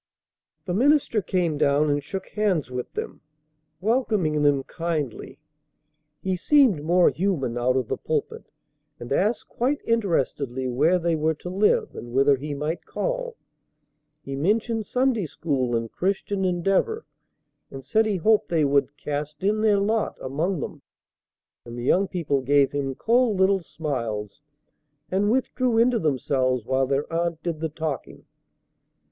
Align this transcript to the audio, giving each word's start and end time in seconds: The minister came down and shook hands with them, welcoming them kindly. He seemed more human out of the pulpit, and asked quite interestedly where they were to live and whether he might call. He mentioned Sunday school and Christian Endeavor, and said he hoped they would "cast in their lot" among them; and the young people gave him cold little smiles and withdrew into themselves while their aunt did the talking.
The 0.65 0.73
minister 0.73 1.21
came 1.21 1.59
down 1.59 1.91
and 1.91 2.03
shook 2.03 2.29
hands 2.29 2.71
with 2.71 2.91
them, 2.93 3.21
welcoming 3.79 4.41
them 4.41 4.63
kindly. 4.63 5.37
He 6.23 6.35
seemed 6.35 6.83
more 6.83 7.11
human 7.11 7.55
out 7.55 7.75
of 7.77 7.87
the 7.87 7.97
pulpit, 7.97 8.47
and 8.99 9.13
asked 9.13 9.47
quite 9.47 9.79
interestedly 9.85 10.67
where 10.67 10.97
they 10.97 11.15
were 11.15 11.35
to 11.35 11.51
live 11.51 11.93
and 11.95 12.13
whether 12.13 12.35
he 12.35 12.55
might 12.55 12.83
call. 12.83 13.37
He 14.23 14.35
mentioned 14.35 14.87
Sunday 14.87 15.27
school 15.27 15.75
and 15.75 15.91
Christian 15.91 16.45
Endeavor, 16.45 17.05
and 17.69 17.85
said 17.85 18.07
he 18.07 18.15
hoped 18.15 18.49
they 18.49 18.65
would 18.65 18.97
"cast 18.97 19.43
in 19.43 19.61
their 19.61 19.77
lot" 19.77 20.17
among 20.19 20.61
them; 20.61 20.81
and 21.63 21.77
the 21.77 21.83
young 21.83 22.07
people 22.07 22.41
gave 22.41 22.71
him 22.71 22.95
cold 22.95 23.37
little 23.37 23.59
smiles 23.59 24.41
and 25.11 25.29
withdrew 25.29 25.77
into 25.77 25.99
themselves 25.99 26.65
while 26.65 26.87
their 26.87 27.05
aunt 27.13 27.43
did 27.43 27.59
the 27.59 27.69
talking. 27.69 28.25